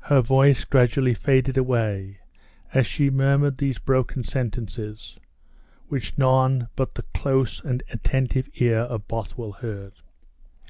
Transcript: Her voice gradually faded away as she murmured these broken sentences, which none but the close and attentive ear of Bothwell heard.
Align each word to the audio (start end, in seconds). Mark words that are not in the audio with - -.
Her 0.00 0.22
voice 0.22 0.64
gradually 0.64 1.12
faded 1.12 1.58
away 1.58 2.20
as 2.72 2.86
she 2.86 3.10
murmured 3.10 3.58
these 3.58 3.76
broken 3.78 4.22
sentences, 4.24 5.18
which 5.88 6.16
none 6.16 6.68
but 6.76 6.94
the 6.94 7.04
close 7.12 7.62
and 7.62 7.82
attentive 7.90 8.48
ear 8.56 8.78
of 8.78 9.06
Bothwell 9.06 9.52
heard. 9.52 9.92